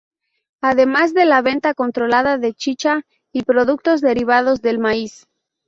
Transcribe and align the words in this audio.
Además 0.63 1.13
de 1.13 1.25
la 1.25 1.43
venta 1.43 1.75
controlada 1.75 2.39
de 2.39 2.55
chicha 2.55 3.03
y 3.31 3.43
productos 3.43 4.01
derivados 4.01 4.63
del 4.63 4.79
maíz. 4.79 5.27